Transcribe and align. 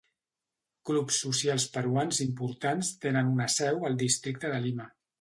Clubs 0.89 1.19
socials 1.25 1.67
peruans 1.77 2.23
importants 2.27 2.93
tenen 3.07 3.33
una 3.37 3.51
seu 3.61 3.89
al 3.91 4.03
districte 4.05 4.57
de 4.57 4.69
Lima. 4.69 4.95